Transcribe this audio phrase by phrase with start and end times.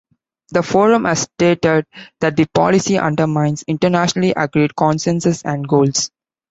[0.49, 1.85] The forum has stated
[2.21, 6.09] that the policy "undermines internationally agreed consensus and goals".